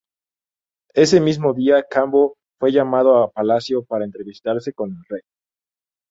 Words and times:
Ese 0.95 1.19
mismo 1.21 1.53
día 1.53 1.83
Cambó 1.87 2.35
fue 2.59 2.71
llamado 2.71 3.21
a 3.21 3.29
Palacio 3.29 3.83
para 3.83 4.03
entrevistarse 4.03 4.73
con 4.73 4.89
el 4.89 5.03
rey. 5.07 5.21